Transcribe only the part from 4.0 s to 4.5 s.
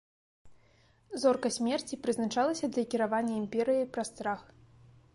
страх.